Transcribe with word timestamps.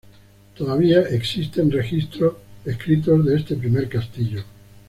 Todavía 0.55 1.01
existen 1.01 1.69
registros 1.69 2.33
escritos 2.65 3.23
de 3.23 3.35
este 3.37 3.55
primer 3.55 3.87
castillo. 3.87 4.43